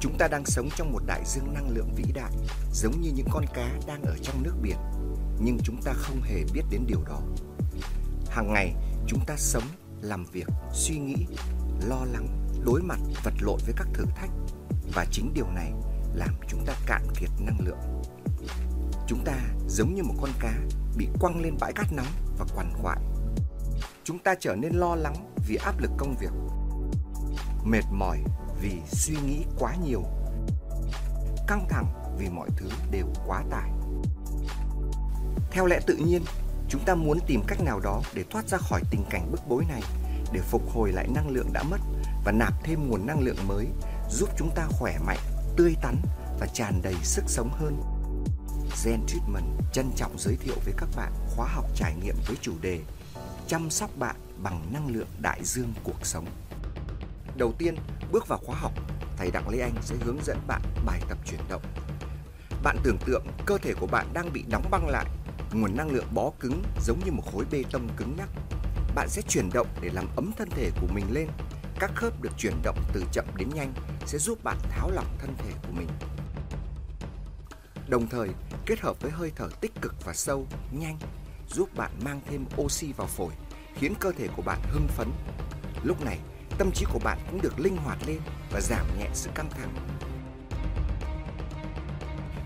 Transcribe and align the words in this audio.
Chúng 0.00 0.18
ta 0.18 0.28
đang 0.28 0.46
sống 0.46 0.68
trong 0.76 0.92
một 0.92 1.00
đại 1.06 1.22
dương 1.26 1.54
năng 1.54 1.70
lượng 1.70 1.94
vĩ 1.94 2.12
đại, 2.14 2.32
giống 2.72 3.00
như 3.00 3.10
những 3.14 3.28
con 3.30 3.44
cá 3.54 3.68
đang 3.86 4.02
ở 4.02 4.16
trong 4.22 4.42
nước 4.42 4.54
biển, 4.62 4.76
nhưng 5.40 5.58
chúng 5.64 5.82
ta 5.84 5.92
không 5.92 6.22
hề 6.22 6.44
biết 6.54 6.62
đến 6.70 6.84
điều 6.86 7.02
đó. 7.08 7.20
Hàng 8.30 8.52
ngày, 8.52 8.74
chúng 9.06 9.24
ta 9.26 9.34
sống, 9.36 9.62
làm 10.00 10.24
việc, 10.32 10.46
suy 10.72 10.98
nghĩ, 10.98 11.26
lo 11.88 12.04
lắng, 12.12 12.28
đối 12.64 12.82
mặt, 12.82 12.98
vật 13.24 13.34
lộn 13.40 13.58
với 13.64 13.74
các 13.76 13.88
thử 13.94 14.04
thách 14.16 14.30
và 14.94 15.06
chính 15.10 15.34
điều 15.34 15.46
này 15.54 15.72
làm 16.14 16.34
chúng 16.48 16.64
ta 16.66 16.74
cạn 16.86 17.06
kiệt 17.20 17.30
năng 17.40 17.60
lượng. 17.60 18.02
Chúng 19.06 19.24
ta 19.24 19.36
giống 19.68 19.94
như 19.94 20.02
một 20.02 20.14
con 20.20 20.30
cá 20.40 20.54
bị 20.96 21.08
quăng 21.20 21.40
lên 21.40 21.56
bãi 21.60 21.72
cát 21.72 21.92
nóng 21.92 22.12
và 22.38 22.46
quằn 22.54 22.72
quại. 22.82 22.98
Chúng 24.04 24.18
ta 24.18 24.34
trở 24.40 24.54
nên 24.54 24.72
lo 24.72 24.94
lắng 24.94 25.34
vì 25.48 25.56
áp 25.56 25.80
lực 25.80 25.90
công 25.98 26.14
việc, 26.20 26.32
mệt 27.64 27.84
mỏi 27.92 28.18
vì 28.60 28.72
suy 28.92 29.16
nghĩ 29.26 29.44
quá 29.58 29.74
nhiều, 29.84 30.02
căng 31.46 31.66
thẳng 31.68 32.16
vì 32.18 32.28
mọi 32.28 32.48
thứ 32.56 32.68
đều 32.90 33.06
quá 33.26 33.44
tải. 33.50 33.70
Theo 35.50 35.66
lẽ 35.66 35.80
tự 35.86 35.96
nhiên, 35.96 36.22
chúng 36.68 36.84
ta 36.84 36.94
muốn 36.94 37.18
tìm 37.26 37.42
cách 37.46 37.60
nào 37.60 37.80
đó 37.80 38.02
để 38.14 38.24
thoát 38.30 38.48
ra 38.48 38.58
khỏi 38.58 38.80
tình 38.90 39.04
cảnh 39.10 39.30
bức 39.30 39.40
bối 39.48 39.64
này, 39.68 39.82
để 40.32 40.40
phục 40.40 40.62
hồi 40.74 40.92
lại 40.92 41.08
năng 41.14 41.30
lượng 41.30 41.52
đã 41.52 41.62
mất 41.62 41.80
và 42.24 42.32
nạp 42.32 42.64
thêm 42.64 42.88
nguồn 42.88 43.06
năng 43.06 43.20
lượng 43.20 43.48
mới, 43.48 43.66
giúp 44.10 44.28
chúng 44.38 44.50
ta 44.54 44.66
khỏe 44.70 44.98
mạnh, 45.06 45.18
tươi 45.56 45.74
tắn 45.82 45.96
và 46.40 46.46
tràn 46.46 46.80
đầy 46.82 46.94
sức 47.02 47.24
sống 47.26 47.50
hơn. 47.52 47.82
Zen 48.84 49.06
Treatment 49.06 49.44
trân 49.72 49.90
trọng 49.96 50.18
giới 50.18 50.36
thiệu 50.36 50.54
với 50.64 50.74
các 50.76 50.88
bạn 50.96 51.12
khóa 51.36 51.48
học 51.48 51.64
trải 51.74 51.94
nghiệm 51.94 52.16
với 52.26 52.36
chủ 52.40 52.52
đề 52.60 52.80
Chăm 53.50 53.70
sóc 53.70 53.90
bạn 53.96 54.16
bằng 54.42 54.72
năng 54.72 54.88
lượng 54.88 55.08
đại 55.18 55.40
dương 55.44 55.72
cuộc 55.82 56.06
sống. 56.06 56.26
Đầu 57.40 57.52
tiên, 57.58 57.74
bước 58.12 58.28
vào 58.28 58.38
khóa 58.38 58.56
học, 58.56 58.72
thầy 59.16 59.30
Đặng 59.30 59.48
Lê 59.48 59.60
Anh 59.60 59.74
sẽ 59.82 59.96
hướng 60.00 60.18
dẫn 60.24 60.38
bạn 60.46 60.62
bài 60.86 61.00
tập 61.08 61.18
chuyển 61.26 61.40
động. 61.48 61.62
Bạn 62.62 62.76
tưởng 62.82 62.98
tượng 63.06 63.26
cơ 63.46 63.58
thể 63.58 63.74
của 63.74 63.86
bạn 63.86 64.06
đang 64.12 64.32
bị 64.32 64.44
đóng 64.50 64.64
băng 64.70 64.88
lại, 64.88 65.06
nguồn 65.52 65.76
năng 65.76 65.90
lượng 65.90 66.06
bó 66.14 66.30
cứng 66.40 66.62
giống 66.84 67.00
như 67.04 67.12
một 67.12 67.22
khối 67.32 67.44
bê 67.50 67.62
tông 67.72 67.88
cứng 67.96 68.16
nhắc. 68.16 68.28
Bạn 68.94 69.08
sẽ 69.08 69.22
chuyển 69.22 69.50
động 69.52 69.66
để 69.80 69.90
làm 69.92 70.06
ấm 70.16 70.32
thân 70.38 70.50
thể 70.50 70.70
của 70.80 70.86
mình 70.94 71.04
lên. 71.10 71.28
Các 71.78 71.90
khớp 71.94 72.22
được 72.22 72.30
chuyển 72.38 72.62
động 72.62 72.78
từ 72.92 73.04
chậm 73.12 73.24
đến 73.36 73.48
nhanh 73.54 73.72
sẽ 74.06 74.18
giúp 74.18 74.44
bạn 74.44 74.56
tháo 74.70 74.90
lỏng 74.90 75.16
thân 75.18 75.34
thể 75.38 75.52
của 75.62 75.72
mình. 75.72 75.88
Đồng 77.88 78.08
thời, 78.08 78.28
kết 78.66 78.80
hợp 78.80 79.00
với 79.00 79.10
hơi 79.10 79.32
thở 79.36 79.48
tích 79.60 79.72
cực 79.82 79.94
và 80.04 80.12
sâu, 80.12 80.46
nhanh, 80.72 80.98
giúp 81.48 81.68
bạn 81.76 81.90
mang 82.04 82.20
thêm 82.30 82.44
oxy 82.56 82.92
vào 82.92 83.06
phổi, 83.06 83.32
khiến 83.74 83.94
cơ 84.00 84.12
thể 84.18 84.28
của 84.36 84.42
bạn 84.42 84.58
hưng 84.72 84.88
phấn. 84.88 85.10
Lúc 85.84 86.04
này, 86.04 86.18
tâm 86.60 86.70
trí 86.72 86.86
của 86.92 86.98
bạn 86.98 87.18
cũng 87.30 87.42
được 87.42 87.60
linh 87.60 87.76
hoạt 87.76 87.98
lên 88.06 88.20
và 88.50 88.60
giảm 88.60 88.98
nhẹ 88.98 89.06
sự 89.12 89.30
căng 89.34 89.50
thẳng. 89.50 89.74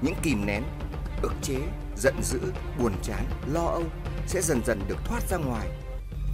Những 0.03 0.15
kìm 0.23 0.47
nén, 0.47 0.63
ức 1.23 1.33
chế, 1.43 1.57
giận 1.97 2.15
dữ, 2.23 2.41
buồn 2.79 2.93
chán, 3.03 3.27
lo 3.47 3.61
âu 3.61 3.83
sẽ 4.27 4.43
dần 4.43 4.65
dần 4.65 4.81
được 4.89 4.97
thoát 5.05 5.23
ra 5.29 5.37
ngoài 5.37 5.69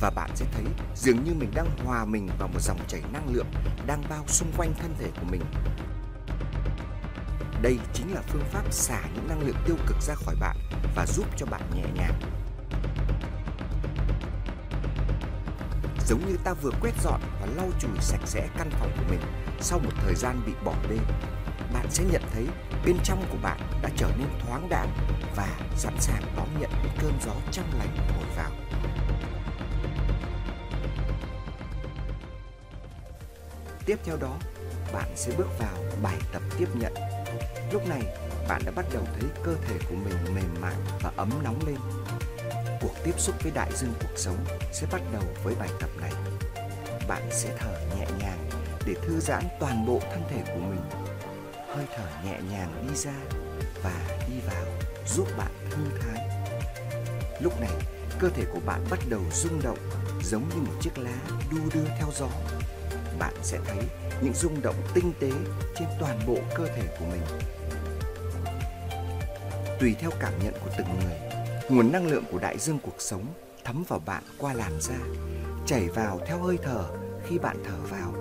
và 0.01 0.11
bạn 0.11 0.31
sẽ 0.35 0.47
thấy 0.53 0.65
dường 0.97 1.25
như 1.25 1.35
mình 1.35 1.51
đang 1.55 1.67
hòa 1.85 2.05
mình 2.05 2.29
vào 2.39 2.49
một 2.49 2.61
dòng 2.61 2.79
chảy 2.89 3.03
năng 3.13 3.35
lượng 3.35 3.51
đang 3.87 4.03
bao 4.11 4.25
xung 4.27 4.53
quanh 4.57 4.75
thân 4.79 4.95
thể 4.99 5.11
của 5.21 5.27
mình. 5.31 5.43
Đây 7.63 7.79
chính 7.93 8.15
là 8.15 8.23
phương 8.29 8.45
pháp 8.53 8.73
xả 8.73 9.01
những 9.15 9.29
năng 9.29 9.41
lượng 9.41 9.57
tiêu 9.67 9.77
cực 9.87 9.97
ra 10.03 10.15
khỏi 10.15 10.37
bạn 10.41 10.57
và 10.97 11.07
giúp 11.07 11.27
cho 11.37 11.47
bạn 11.47 11.63
nhẹ 11.75 11.85
nhàng. 11.95 12.40
Giống 16.11 16.29
như 16.29 16.37
ta 16.45 16.53
vừa 16.53 16.71
quét 16.81 16.93
dọn 17.03 17.21
và 17.41 17.47
lau 17.57 17.69
chùi 17.81 17.91
sạch 18.01 18.21
sẽ 18.25 18.49
căn 18.59 18.71
phòng 18.71 18.91
của 18.97 19.05
mình 19.11 19.21
sau 19.61 19.79
một 19.79 19.91
thời 20.05 20.15
gian 20.15 20.43
bị 20.47 20.53
bỏ 20.65 20.75
bê, 20.89 20.97
bạn 21.75 21.87
sẽ 21.91 22.05
nhận 22.13 22.23
thấy 22.33 22.47
bên 22.85 22.97
trong 23.05 23.25
của 23.31 23.39
bạn 23.43 23.61
đã 23.83 23.91
trở 23.97 24.11
nên 24.19 24.29
thoáng 24.41 24.69
đãng 24.69 24.91
và 25.37 25.49
sẵn 25.77 25.95
sàng 26.01 26.23
đón 26.37 26.49
nhận 26.61 26.71
những 26.83 26.93
cơn 27.01 27.13
gió 27.27 27.33
trong 27.53 27.67
lành 27.79 27.97
thổi 28.09 28.25
vào. 28.37 28.51
Tiếp 33.87 33.99
theo 34.05 34.17
đó, 34.17 34.37
bạn 34.93 35.09
sẽ 35.17 35.33
bước 35.39 35.59
vào 35.59 35.77
bài 36.03 36.19
tập 36.33 36.43
tiếp 36.59 36.69
nhận. 36.75 36.95
Lúc 37.73 37.89
này, 37.89 38.03
bạn 38.49 38.63
đã 38.67 38.73
bắt 38.77 38.87
đầu 38.93 39.03
thấy 39.21 39.31
cơ 39.45 39.55
thể 39.69 39.79
của 39.89 39.97
mình 39.97 40.35
mềm 40.35 40.61
mại 40.61 40.75
và 41.03 41.13
ấm 41.17 41.31
nóng 41.45 41.67
lên. 41.67 41.77
Cuộc 42.81 42.95
tiếp 43.05 43.15
xúc 43.19 43.35
với 43.43 43.53
đại 43.55 43.71
dương 43.75 43.95
cuộc 44.01 44.17
sống 44.17 44.45
sẽ 44.73 44.87
bắt 44.93 45.03
đầu 45.13 45.23
với 45.45 45.55
bài 45.55 45.69
tập 45.81 45.91
này. 46.01 46.13
Bạn 47.09 47.23
sẽ 47.31 47.57
thở 47.59 47.81
nhẹ 47.99 48.07
nhàng 48.19 48.51
để 48.87 48.95
thư 49.03 49.21
giãn 49.21 49.45
toàn 49.61 49.87
bộ 49.87 50.01
thân 50.13 50.23
thể 50.31 50.43
của 50.55 50.61
mình. 50.61 50.81
Hơi 51.69 51.85
thở 51.97 52.07
nhẹ 52.25 52.39
nhàng 52.51 52.87
đi 52.89 52.97
ra 52.97 53.15
và 53.83 54.19
đi 54.29 54.35
vào 54.47 54.65
giúp 55.07 55.29
bạn 55.39 55.71
thư 55.71 55.83
thái. 56.01 56.29
Lúc 57.41 57.61
này, 57.61 57.71
cơ 58.19 58.29
thể 58.29 58.45
của 58.53 58.61
bạn 58.67 58.85
bắt 58.91 58.99
đầu 59.09 59.21
rung 59.33 59.63
động 59.63 59.79
giống 60.23 60.49
như 60.49 60.57
một 60.57 60.75
chiếc 60.81 60.99
lá 60.99 61.19
đu 61.51 61.59
đưa 61.75 61.85
theo 61.99 62.09
gió. 62.19 62.29
Bạn 63.19 63.35
sẽ 63.43 63.59
thấy 63.67 63.79
những 64.23 64.35
rung 64.35 64.63
động 64.63 64.77
tinh 64.95 65.13
tế 65.21 65.31
trên 65.77 65.89
toàn 66.01 66.21
bộ 66.27 66.37
cơ 66.55 66.67
thể 66.67 66.83
của 66.99 67.05
mình. 67.05 67.23
Tùy 69.81 69.95
theo 70.01 70.11
cảm 70.21 70.33
nhận 70.45 70.55
của 70.65 70.71
từng 70.79 70.87
người, 71.01 71.19
nguồn 71.71 71.93
năng 71.93 72.07
lượng 72.07 72.25
của 72.33 72.39
đại 72.39 72.59
dương 72.59 72.79
cuộc 72.83 73.01
sống 73.01 73.27
thấm 73.65 73.85
vào 73.89 74.01
bạn 74.07 74.23
qua 74.39 74.55
làn 74.55 74.81
da, 74.81 74.99
chảy 75.67 75.89
vào 75.89 76.21
theo 76.27 76.39
hơi 76.39 76.59
thở 76.63 76.85
khi 77.27 77.39
bạn 77.39 77.57
thở 77.65 77.77
vào 77.91 78.13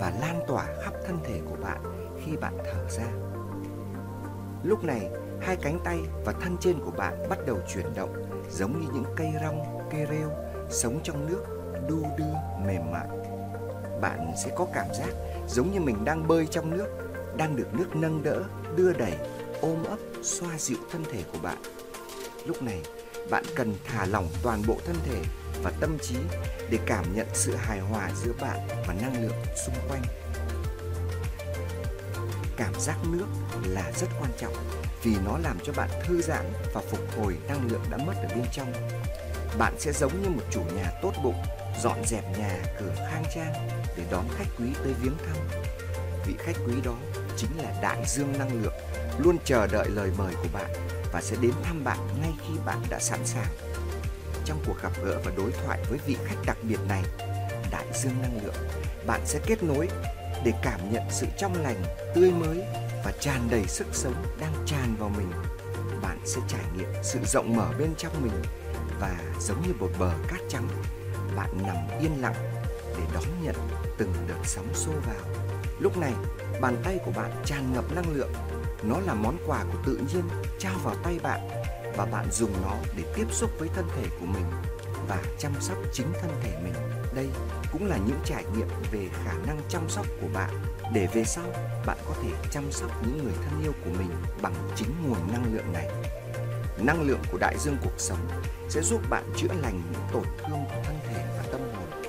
và 0.00 0.12
lan 0.20 0.40
tỏa 0.48 0.66
khắp 0.84 0.94
thân 1.06 1.18
thể 1.24 1.40
của 1.50 1.56
bạn 1.62 1.80
khi 2.24 2.36
bạn 2.36 2.58
thở 2.64 2.88
ra. 2.88 3.06
Lúc 4.62 4.84
này, 4.84 5.10
hai 5.40 5.56
cánh 5.56 5.78
tay 5.84 5.98
và 6.24 6.32
thân 6.32 6.56
trên 6.60 6.78
của 6.84 6.90
bạn 6.90 7.28
bắt 7.28 7.38
đầu 7.46 7.58
chuyển 7.74 7.94
động 7.94 8.44
giống 8.50 8.80
như 8.80 8.86
những 8.94 9.14
cây 9.16 9.32
rong, 9.42 9.88
cây 9.90 10.06
rêu 10.10 10.30
sống 10.70 11.00
trong 11.02 11.26
nước 11.26 11.44
đu 11.88 12.02
đưa 12.18 12.64
mềm 12.66 12.90
mại. 12.92 13.08
Bạn 14.00 14.32
sẽ 14.44 14.52
có 14.56 14.66
cảm 14.74 14.86
giác 14.94 15.10
giống 15.48 15.72
như 15.72 15.80
mình 15.80 16.04
đang 16.04 16.28
bơi 16.28 16.46
trong 16.46 16.70
nước, 16.70 16.88
đang 17.36 17.56
được 17.56 17.74
nước 17.74 17.96
nâng 17.96 18.22
đỡ, 18.22 18.44
đưa 18.76 18.92
đẩy, 18.92 19.14
ôm 19.60 19.84
ấp, 19.84 19.98
xoa 20.22 20.58
dịu 20.58 20.78
thân 20.92 21.04
thể 21.12 21.22
của 21.32 21.38
bạn. 21.42 21.58
Lúc 22.46 22.62
này, 22.62 22.80
bạn 23.30 23.44
cần 23.54 23.74
thả 23.84 24.06
lỏng 24.06 24.28
toàn 24.42 24.62
bộ 24.66 24.78
thân 24.86 24.96
thể 25.06 25.22
và 25.62 25.72
tâm 25.80 25.98
trí 26.02 26.14
để 26.70 26.78
cảm 26.86 27.16
nhận 27.16 27.26
sự 27.34 27.56
hài 27.56 27.80
hòa 27.80 28.10
giữa 28.24 28.32
bạn 28.40 28.58
và 28.86 28.94
năng 28.94 29.22
lượng 29.22 29.36
xung 29.66 29.74
quanh. 29.88 30.02
Cảm 32.56 32.80
giác 32.80 32.96
nước 33.12 33.26
là 33.64 33.92
rất 34.00 34.06
quan 34.20 34.30
trọng 34.38 34.54
vì 35.02 35.16
nó 35.24 35.38
làm 35.38 35.58
cho 35.64 35.72
bạn 35.72 35.90
thư 36.04 36.22
giãn 36.22 36.52
và 36.74 36.80
phục 36.90 37.00
hồi 37.16 37.36
năng 37.48 37.68
lượng 37.70 37.84
đã 37.90 37.96
mất 37.96 38.14
ở 38.16 38.28
bên 38.28 38.44
trong. 38.52 38.72
Bạn 39.58 39.74
sẽ 39.78 39.92
giống 39.92 40.22
như 40.22 40.28
một 40.28 40.42
chủ 40.50 40.60
nhà 40.60 40.90
tốt 41.02 41.12
bụng, 41.22 41.42
dọn 41.82 42.04
dẹp 42.06 42.38
nhà 42.38 42.58
cửa 42.80 42.94
khang 43.10 43.24
trang 43.34 43.68
để 43.96 44.04
đón 44.10 44.24
khách 44.38 44.48
quý 44.58 44.66
tới 44.84 44.92
viếng 45.02 45.16
thăm. 45.26 45.36
Vị 46.26 46.34
khách 46.38 46.56
quý 46.66 46.74
đó 46.84 46.94
chính 47.36 47.50
là 47.56 47.80
đại 47.82 48.04
dương 48.06 48.38
năng 48.38 48.62
lượng, 48.62 48.74
luôn 49.18 49.36
chờ 49.44 49.66
đợi 49.66 49.88
lời 49.88 50.10
mời 50.18 50.34
của 50.34 50.48
bạn 50.52 50.99
và 51.12 51.20
sẽ 51.20 51.36
đến 51.40 51.52
thăm 51.62 51.84
bạn 51.84 51.98
ngay 52.20 52.32
khi 52.38 52.54
bạn 52.66 52.82
đã 52.90 52.98
sẵn 52.98 53.26
sàng. 53.26 53.52
Trong 54.44 54.62
cuộc 54.66 54.82
gặp 54.82 54.92
gỡ 55.04 55.20
và 55.24 55.32
đối 55.36 55.52
thoại 55.52 55.80
với 55.88 55.98
vị 56.06 56.16
khách 56.24 56.36
đặc 56.46 56.56
biệt 56.62 56.80
này, 56.88 57.02
đại 57.70 57.86
dương 57.94 58.22
năng 58.22 58.44
lượng, 58.44 58.54
bạn 59.06 59.20
sẽ 59.24 59.40
kết 59.46 59.62
nối 59.62 59.88
để 60.44 60.52
cảm 60.62 60.92
nhận 60.92 61.02
sự 61.10 61.26
trong 61.38 61.62
lành, 61.62 61.82
tươi 62.14 62.30
mới 62.30 62.62
và 63.04 63.12
tràn 63.20 63.48
đầy 63.50 63.64
sức 63.66 63.86
sống 63.92 64.24
đang 64.40 64.52
tràn 64.66 64.96
vào 64.98 65.08
mình. 65.08 65.30
Bạn 66.02 66.18
sẽ 66.24 66.40
trải 66.48 66.64
nghiệm 66.76 66.88
sự 67.02 67.18
rộng 67.24 67.56
mở 67.56 67.70
bên 67.78 67.94
trong 67.98 68.22
mình 68.22 68.42
và 69.00 69.16
giống 69.40 69.62
như 69.66 69.72
một 69.78 69.90
bờ 69.98 70.12
cát 70.28 70.40
trắng, 70.48 70.68
bạn 71.36 71.50
nằm 71.66 71.76
yên 72.00 72.20
lặng 72.20 72.34
để 72.98 73.04
đón 73.14 73.24
nhận 73.42 73.54
từng 73.98 74.12
đợt 74.28 74.44
sóng 74.44 74.74
xô 74.74 74.92
vào. 75.06 75.44
Lúc 75.80 75.96
này, 75.96 76.12
bàn 76.60 76.76
tay 76.84 76.98
của 77.04 77.12
bạn 77.16 77.30
tràn 77.44 77.72
ngập 77.72 77.84
năng 77.94 78.10
lượng. 78.14 78.32
Nó 78.82 79.00
là 79.00 79.14
món 79.14 79.36
quà 79.46 79.64
của 79.72 79.78
tự 79.86 79.96
nhiên 79.96 80.22
trao 80.58 80.78
vào 80.84 80.94
tay 80.94 81.18
bạn 81.22 81.40
và 81.96 82.04
bạn 82.04 82.26
dùng 82.32 82.52
nó 82.62 82.74
để 82.96 83.02
tiếp 83.16 83.26
xúc 83.30 83.50
với 83.58 83.68
thân 83.74 83.88
thể 83.96 84.04
của 84.20 84.26
mình 84.26 84.44
và 85.08 85.18
chăm 85.38 85.52
sóc 85.60 85.78
chính 85.92 86.06
thân 86.20 86.30
thể 86.42 86.58
mình. 86.64 86.74
Đây 87.14 87.28
cũng 87.72 87.86
là 87.86 87.96
những 88.06 88.18
trải 88.24 88.44
nghiệm 88.56 88.68
về 88.92 89.08
khả 89.24 89.32
năng 89.46 89.60
chăm 89.68 89.88
sóc 89.88 90.06
của 90.20 90.28
bạn 90.34 90.50
để 90.92 91.08
về 91.14 91.24
sau, 91.24 91.44
bạn 91.86 91.98
có 92.08 92.14
thể 92.22 92.30
chăm 92.50 92.72
sóc 92.72 92.90
những 93.06 93.24
người 93.24 93.32
thân 93.44 93.62
yêu 93.62 93.72
của 93.84 93.90
mình 93.98 94.10
bằng 94.42 94.54
chính 94.76 94.88
nguồn 95.06 95.32
năng 95.32 95.54
lượng 95.54 95.72
này. 95.72 95.88
Năng 96.78 97.02
lượng 97.02 97.22
của 97.32 97.38
đại 97.38 97.56
dương 97.58 97.76
cuộc 97.84 97.98
sống 97.98 98.28
sẽ 98.68 98.82
giúp 98.82 99.00
bạn 99.10 99.24
chữa 99.36 99.54
lành 99.62 99.82
những 99.92 100.02
tổn 100.12 100.24
thương 100.38 100.64
của 100.68 100.82
thân 100.84 100.98
thể 101.08 101.24
và 101.36 101.42
tâm 101.52 101.60
hồn. 101.60 102.02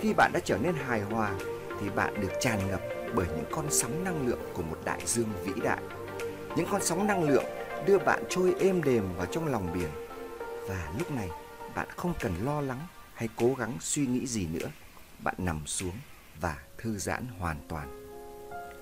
Khi 0.00 0.12
bạn 0.12 0.30
đã 0.34 0.40
trở 0.44 0.58
nên 0.58 0.74
hài 0.86 1.00
hòa 1.00 1.30
thì 1.80 1.90
bạn 1.90 2.20
được 2.20 2.32
tràn 2.40 2.68
ngập 2.68 2.80
bởi 3.16 3.26
những 3.36 3.44
con 3.50 3.66
sóng 3.70 4.04
năng 4.04 4.26
lượng 4.26 4.40
của 4.54 4.62
một 4.62 4.78
đại 4.84 5.00
dương 5.06 5.28
vĩ 5.44 5.52
đại. 5.62 5.82
Những 6.56 6.66
con 6.70 6.82
sóng 6.82 7.06
năng 7.06 7.22
lượng 7.22 7.44
đưa 7.86 7.98
bạn 7.98 8.22
trôi 8.28 8.54
êm 8.60 8.82
đềm 8.82 9.04
vào 9.16 9.26
trong 9.26 9.46
lòng 9.46 9.72
biển. 9.74 9.90
Và 10.68 10.92
lúc 10.98 11.10
này, 11.10 11.28
bạn 11.74 11.88
không 11.96 12.12
cần 12.20 12.32
lo 12.44 12.60
lắng 12.60 12.80
hay 13.14 13.28
cố 13.36 13.54
gắng 13.54 13.72
suy 13.80 14.06
nghĩ 14.06 14.26
gì 14.26 14.46
nữa. 14.46 14.68
Bạn 15.18 15.34
nằm 15.38 15.66
xuống 15.66 15.94
và 16.40 16.56
thư 16.78 16.98
giãn 16.98 17.26
hoàn 17.38 17.56
toàn. 17.68 18.06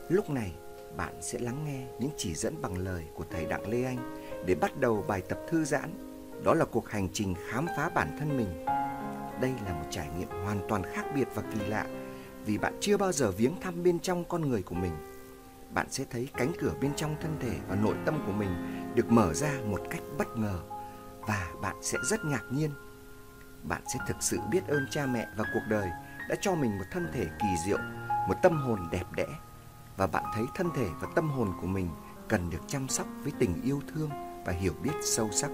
Lúc 0.09 0.31
này, 0.31 0.53
bạn 0.97 1.23
sẽ 1.23 1.39
lắng 1.39 1.65
nghe 1.65 1.87
những 2.01 2.11
chỉ 2.17 2.35
dẫn 2.35 2.63
bằng 2.63 2.79
lời 2.79 3.05
của 3.15 3.25
thầy 3.31 3.45
Đặng 3.45 3.69
Lê 3.69 3.85
Anh 3.85 4.17
để 4.47 4.55
bắt 4.55 4.81
đầu 4.81 5.05
bài 5.09 5.23
tập 5.29 5.39
thư 5.49 5.65
giãn. 5.65 5.91
Đó 6.45 6.55
là 6.55 6.65
cuộc 6.65 6.89
hành 6.89 7.09
trình 7.13 7.35
khám 7.49 7.67
phá 7.77 7.89
bản 7.95 8.17
thân 8.19 8.37
mình. 8.37 8.65
Đây 9.41 9.53
là 9.67 9.73
một 9.73 9.87
trải 9.91 10.09
nghiệm 10.19 10.29
hoàn 10.29 10.61
toàn 10.69 10.83
khác 10.95 11.05
biệt 11.15 11.29
và 11.35 11.43
kỳ 11.43 11.61
lạ 11.67 11.87
vì 12.45 12.59
bạn 12.59 12.79
chưa 12.81 12.97
bao 12.97 13.13
giờ 13.13 13.31
viếng 13.31 13.61
thăm 13.61 13.83
bên 13.83 14.01
trong 14.01 14.25
con 14.25 14.49
người 14.49 14.63
của 14.63 14.75
mình. 14.75 14.93
Bạn 15.75 15.87
sẽ 15.91 16.05
thấy 16.11 16.29
cánh 16.35 16.53
cửa 16.61 16.73
bên 16.81 16.95
trong 16.97 17.17
thân 17.21 17.37
thể 17.41 17.57
và 17.69 17.77
nội 17.77 17.95
tâm 18.07 18.23
của 18.27 18.33
mình 18.33 18.51
được 18.95 19.13
mở 19.13 19.35
ra 19.35 19.53
một 19.67 19.81
cách 19.91 20.03
bất 20.19 20.37
ngờ 20.37 20.61
và 21.21 21.49
bạn 21.63 21.77
sẽ 21.83 21.99
rất 22.11 22.25
ngạc 22.25 22.43
nhiên. 22.51 22.71
Bạn 23.63 23.83
sẽ 23.93 23.99
thực 24.09 24.17
sự 24.21 24.39
biết 24.51 24.67
ơn 24.69 24.87
cha 24.91 25.07
mẹ 25.07 25.27
và 25.37 25.45
cuộc 25.55 25.63
đời 25.69 25.89
đã 26.29 26.37
cho 26.41 26.55
mình 26.55 26.79
một 26.79 26.85
thân 26.91 27.07
thể 27.13 27.25
kỳ 27.25 27.49
diệu, 27.67 27.79
một 28.29 28.35
tâm 28.43 28.57
hồn 28.57 28.79
đẹp 28.91 29.13
đẽ 29.17 29.27
và 29.97 30.07
bạn 30.07 30.25
thấy 30.35 30.45
thân 30.55 30.71
thể 30.77 30.87
và 31.01 31.09
tâm 31.15 31.31
hồn 31.31 31.53
của 31.61 31.67
mình 31.67 31.89
cần 32.29 32.51
được 32.51 32.61
chăm 32.67 32.89
sóc 32.89 33.07
với 33.23 33.33
tình 33.39 33.63
yêu 33.63 33.81
thương 33.95 34.11
và 34.47 34.53
hiểu 34.53 34.73
biết 34.83 34.93
sâu 35.03 35.29
sắc. 35.33 35.51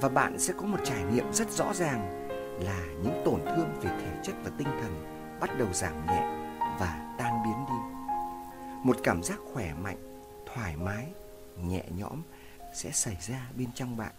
Và 0.00 0.08
bạn 0.08 0.38
sẽ 0.38 0.54
có 0.56 0.66
một 0.66 0.78
trải 0.84 1.04
nghiệm 1.04 1.32
rất 1.32 1.50
rõ 1.50 1.72
ràng 1.74 2.28
là 2.60 2.80
những 3.02 3.22
tổn 3.24 3.40
thương 3.56 3.68
về 3.82 3.90
thể 4.00 4.20
chất 4.22 4.34
và 4.44 4.50
tinh 4.58 4.68
thần 4.80 5.11
bắt 5.42 5.58
đầu 5.58 5.68
giảm 5.72 6.06
nhẹ 6.06 6.22
và 6.78 7.14
tan 7.18 7.42
biến 7.44 7.64
đi. 7.68 7.74
Một 8.82 8.96
cảm 9.02 9.22
giác 9.22 9.38
khỏe 9.52 9.74
mạnh, 9.74 10.22
thoải 10.46 10.76
mái, 10.76 11.06
nhẹ 11.62 11.84
nhõm 11.96 12.22
sẽ 12.74 12.90
xảy 12.90 13.16
ra 13.20 13.48
bên 13.56 13.68
trong 13.74 13.96
bạn. 13.96 14.12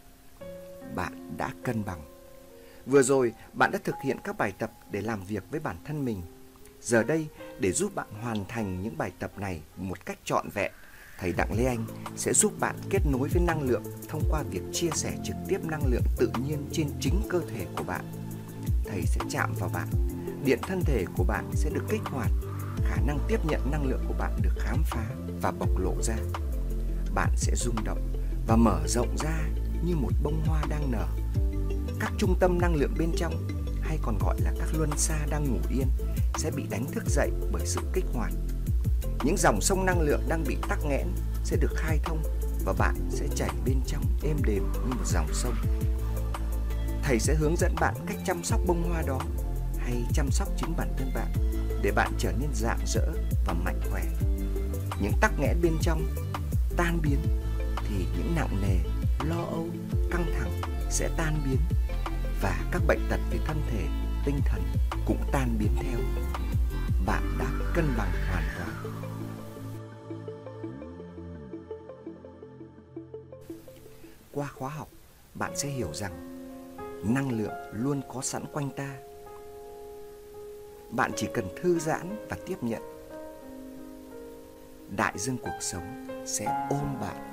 Bạn 0.95 1.33
đã 1.37 1.51
cân 1.63 1.85
bằng. 1.85 2.01
Vừa 2.85 3.01
rồi, 3.01 3.33
bạn 3.53 3.71
đã 3.71 3.79
thực 3.83 3.95
hiện 4.03 4.17
các 4.23 4.37
bài 4.37 4.53
tập 4.57 4.71
để 4.91 5.01
làm 5.01 5.23
việc 5.23 5.43
với 5.51 5.59
bản 5.59 5.77
thân 5.85 6.05
mình. 6.05 6.21
Giờ 6.81 7.03
đây, 7.03 7.27
để 7.59 7.71
giúp 7.71 7.95
bạn 7.95 8.07
hoàn 8.21 8.45
thành 8.47 8.81
những 8.81 8.97
bài 8.97 9.11
tập 9.19 9.31
này 9.37 9.61
một 9.77 10.05
cách 10.05 10.17
trọn 10.23 10.49
vẹn, 10.53 10.71
thầy 11.19 11.33
Đặng 11.37 11.53
Lê 11.57 11.65
Anh 11.65 11.85
sẽ 12.15 12.33
giúp 12.33 12.53
bạn 12.59 12.75
kết 12.89 13.01
nối 13.11 13.29
với 13.29 13.43
năng 13.47 13.61
lượng 13.61 13.83
thông 14.07 14.23
qua 14.29 14.43
việc 14.51 14.61
chia 14.73 14.89
sẻ 14.93 15.13
trực 15.23 15.35
tiếp 15.47 15.59
năng 15.63 15.85
lượng 15.85 16.05
tự 16.17 16.31
nhiên 16.45 16.67
trên 16.71 16.87
chính 16.99 17.21
cơ 17.29 17.41
thể 17.49 17.65
của 17.77 17.83
bạn. 17.83 18.05
Thầy 18.85 19.01
sẽ 19.05 19.21
chạm 19.29 19.53
vào 19.59 19.69
bạn, 19.73 19.87
điện 20.45 20.59
thân 20.61 20.81
thể 20.85 21.05
của 21.17 21.23
bạn 21.23 21.51
sẽ 21.53 21.69
được 21.69 21.83
kích 21.89 22.01
hoạt, 22.03 22.31
khả 22.85 22.95
năng 22.95 23.19
tiếp 23.27 23.39
nhận 23.49 23.71
năng 23.71 23.85
lượng 23.85 24.03
của 24.07 24.13
bạn 24.19 24.31
được 24.41 24.53
khám 24.59 24.83
phá 24.85 25.05
và 25.41 25.51
bộc 25.51 25.79
lộ 25.79 25.95
ra. 26.01 26.15
Bạn 27.15 27.29
sẽ 27.35 27.55
rung 27.55 27.83
động 27.83 28.13
và 28.47 28.55
mở 28.55 28.79
rộng 28.87 29.17
ra 29.17 29.39
như 29.85 29.95
một 29.95 30.11
bông 30.23 30.43
hoa 30.45 30.61
đang 30.69 30.91
nở. 30.91 31.07
Các 31.99 32.11
trung 32.17 32.35
tâm 32.39 32.57
năng 32.61 32.75
lượng 32.75 32.93
bên 32.99 33.11
trong 33.17 33.47
hay 33.81 33.99
còn 34.01 34.17
gọi 34.17 34.35
là 34.41 34.53
các 34.59 34.67
luân 34.77 34.89
xa 34.97 35.25
đang 35.29 35.43
ngủ 35.43 35.59
yên 35.69 35.87
sẽ 36.37 36.51
bị 36.51 36.63
đánh 36.69 36.85
thức 36.91 37.03
dậy 37.07 37.31
bởi 37.51 37.65
sự 37.65 37.81
kích 37.93 38.05
hoạt. 38.13 38.31
Những 39.23 39.37
dòng 39.37 39.61
sông 39.61 39.85
năng 39.85 40.01
lượng 40.01 40.21
đang 40.27 40.43
bị 40.47 40.57
tắc 40.69 40.85
nghẽn 40.85 41.07
sẽ 41.43 41.57
được 41.57 41.71
khai 41.75 41.99
thông 42.03 42.23
và 42.65 42.73
bạn 42.73 42.95
sẽ 43.09 43.27
chảy 43.35 43.49
bên 43.65 43.81
trong 43.87 44.03
êm 44.23 44.37
đềm 44.45 44.71
như 44.73 44.95
một 44.95 45.05
dòng 45.05 45.27
sông. 45.33 45.55
Thầy 47.03 47.19
sẽ 47.19 47.35
hướng 47.35 47.55
dẫn 47.57 47.75
bạn 47.79 47.95
cách 48.07 48.17
chăm 48.25 48.43
sóc 48.43 48.59
bông 48.67 48.83
hoa 48.89 49.01
đó 49.07 49.19
hay 49.83 50.05
chăm 50.13 50.31
sóc 50.31 50.47
chính 50.57 50.75
bản 50.77 50.93
thân 50.97 51.11
bạn 51.15 51.31
để 51.81 51.91
bạn 51.91 52.11
trở 52.17 52.31
nên 52.31 52.49
rạng 52.53 52.79
rỡ 52.85 53.07
và 53.45 53.53
mạnh 53.53 53.79
khỏe. 53.91 54.03
Những 55.01 55.13
tắc 55.21 55.39
nghẽn 55.39 55.61
bên 55.61 55.73
trong 55.81 56.05
tan 56.77 56.99
biến 57.01 57.19
thì 57.87 58.05
những 58.17 58.35
nặng 58.35 58.61
nề, 58.61 58.77
lo 59.27 59.43
âu, 59.43 59.67
căng 60.11 60.25
thẳng 60.39 60.61
sẽ 60.89 61.09
tan 61.17 61.41
biến 61.45 61.59
và 62.41 62.69
các 62.71 62.81
bệnh 62.87 62.99
tật 63.09 63.19
về 63.31 63.39
thân 63.45 63.61
thể, 63.71 63.87
tinh 64.25 64.39
thần 64.45 64.61
cũng 65.05 65.23
tan 65.31 65.57
biến 65.59 65.75
theo. 65.81 65.99
Bạn 67.05 67.37
đã 67.39 67.45
cân 67.73 67.85
bằng 67.97 68.11
hoàn 68.29 68.43
toàn. 68.57 68.93
Qua 74.31 74.47
khóa 74.47 74.69
học, 74.69 74.87
bạn 75.33 75.51
sẽ 75.55 75.69
hiểu 75.69 75.93
rằng 75.93 76.39
năng 77.03 77.31
lượng 77.31 77.53
luôn 77.73 78.01
có 78.13 78.21
sẵn 78.21 78.45
quanh 78.53 78.69
ta. 78.77 78.95
Bạn 80.95 81.11
chỉ 81.15 81.27
cần 81.33 81.45
thư 81.61 81.79
giãn 81.79 82.27
và 82.29 82.37
tiếp 82.45 82.57
nhận. 82.61 82.81
Đại 84.97 85.13
dương 85.17 85.37
cuộc 85.37 85.57
sống 85.59 86.05
sẽ 86.25 86.67
ôm 86.69 86.99
bạn. 87.01 87.32